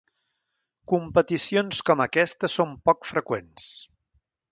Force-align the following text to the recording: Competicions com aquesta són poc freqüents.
Competicions 0.91 1.81
com 1.89 2.01
aquesta 2.05 2.49
són 2.53 2.73
poc 2.91 3.09
freqüents. 3.11 3.69